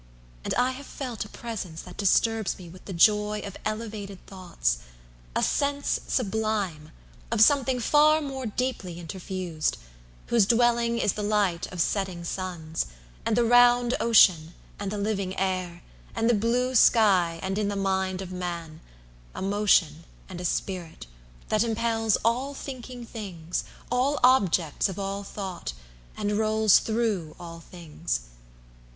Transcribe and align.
And 0.43 0.55
I 0.55 0.71
have 0.71 0.87
felt 0.87 1.25
A 1.25 1.29
presence 1.29 1.83
that 1.83 1.95
disturbs 1.95 2.57
me 2.57 2.69
with 2.69 2.85
the 2.85 2.91
joy 2.91 3.43
Of 3.45 3.55
elevated 3.63 4.25
thoughts; 4.25 4.79
a 5.35 5.43
sense 5.43 5.99
sublime 6.07 6.89
Of 7.29 7.39
something 7.39 7.79
far 7.79 8.19
more 8.19 8.47
deeply 8.47 8.99
interfused, 8.99 9.77
Whose 10.25 10.47
dwelling 10.47 10.97
is 10.97 11.13
the 11.13 11.21
light 11.21 11.71
of 11.71 11.79
setting 11.79 12.23
suns, 12.23 12.87
And 13.27 13.37
the 13.37 13.45
round 13.45 13.93
ocean 13.99 14.55
and 14.79 14.91
the 14.91 14.97
living 14.97 15.37
air, 15.37 15.83
And 16.15 16.27
the 16.27 16.33
blue 16.33 16.73
sky, 16.73 17.39
and 17.43 17.59
in 17.59 17.67
the 17.67 17.75
mind 17.75 18.23
of 18.23 18.31
man; 18.31 18.81
A 19.35 19.41
motion 19.43 20.05
and 20.27 20.41
a 20.41 20.45
spirit, 20.45 21.05
that 21.49 21.63
impels 21.63 22.15
100 22.23 22.27
All 22.35 22.53
thinking 22.55 23.05
things, 23.05 23.65
all 23.91 24.19
objects 24.23 24.89
of 24.89 24.97
all 24.97 25.21
thought, 25.21 25.73
And 26.17 26.39
rolls 26.39 26.79
through 26.79 27.35
all 27.39 27.59
things. 27.59 28.21